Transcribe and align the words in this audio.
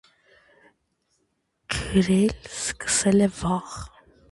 Գրել 1.75 2.35
սկսել 2.57 3.25
է 3.29 3.31
վաղ։ 3.45 3.79